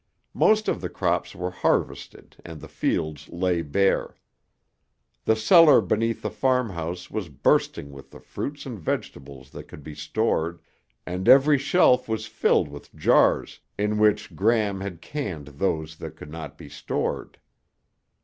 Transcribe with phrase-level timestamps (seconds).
[0.33, 4.15] Most of the crops were harvested and the fields lay bare.
[5.25, 9.93] The cellar beneath the farmhouse was bursting with the fruits and vegetables that could be
[9.93, 10.59] stored,
[11.05, 16.31] and every shelf was filled with jars in which Gram had canned those that could
[16.31, 17.37] not be stored.